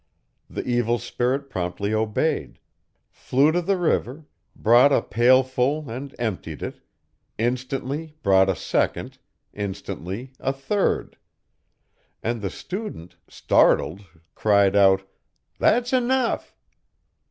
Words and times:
The 0.49 0.65
evil 0.65 0.97
spirit 0.97 1.47
promptly 1.47 1.93
obeyed; 1.93 2.57
flew 3.11 3.51
to 3.51 3.61
the 3.61 3.77
river, 3.77 4.25
brought 4.55 4.91
a 4.91 4.99
pailful 5.03 5.87
and 5.91 6.15
emptied 6.17 6.63
it, 6.63 6.81
instantly 7.37 8.15
brought 8.23 8.49
a 8.49 8.55
second, 8.55 9.19
instantly 9.53 10.33
a 10.39 10.53
third; 10.53 11.17
and 12.23 12.41
the 12.41 12.49
student, 12.49 13.15
startled, 13.27 14.03
cried 14.33 14.75
out, 14.75 15.07
"that's 15.59 15.93
enough!" 15.93 16.55